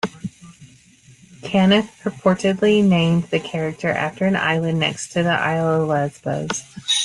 Caniff 1.43 1.87
purportedly 2.01 2.83
named 2.83 3.25
the 3.25 3.39
character 3.39 3.89
after 3.89 4.25
an 4.25 4.35
island 4.35 4.79
next 4.79 5.09
to 5.09 5.21
the 5.21 5.29
isle 5.29 5.83
of 5.83 5.87
Lesbos. 5.87 6.63